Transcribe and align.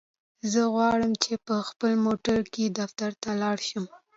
زه 0.51 0.61
غواړم 0.73 1.11
چی 1.23 1.33
په 1.45 1.55
خپل 1.69 1.91
موټرکی 2.05 2.65
دفترته 2.79 3.29
لاړشم. 3.41 3.85